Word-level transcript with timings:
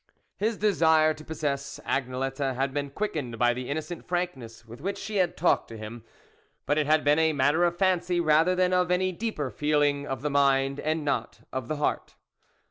His 0.35 0.57
desire 0.57 1.13
to 1.13 1.23
possess 1.23 1.79
Agnelette 1.85 2.55
had 2.55 2.73
been 2.73 2.89
quickened 2.89 3.37
by 3.37 3.53
the 3.53 3.69
innocent 3.69 4.03
frankness 4.03 4.65
with 4.65 4.81
which 4.81 4.97
she 4.97 5.17
had 5.17 5.37
talked 5.37 5.67
to 5.67 5.77
him; 5.77 6.03
but 6.65 6.79
it 6.79 6.87
had 6.87 7.03
been 7.03 7.19
a 7.19 7.33
matter 7.33 7.63
of 7.65 7.77
fancy 7.77 8.19
rather 8.19 8.55
than 8.55 8.73
of 8.73 8.89
any 8.89 9.11
deeper 9.11 9.51
feeling, 9.51 10.07
of 10.07 10.23
the 10.23 10.31
mind, 10.31 10.79
and 10.79 11.05
not 11.05 11.41
of 11.53 11.67
the 11.67 11.75
heart. 11.75 12.15